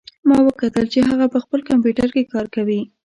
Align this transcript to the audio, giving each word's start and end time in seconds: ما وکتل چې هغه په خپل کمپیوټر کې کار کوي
ما 0.27 0.37
وکتل 0.47 0.85
چې 0.93 0.99
هغه 1.09 1.25
په 1.33 1.39
خپل 1.43 1.59
کمپیوټر 1.69 2.07
کې 2.15 2.29
کار 2.33 2.45
کوي 2.55 2.81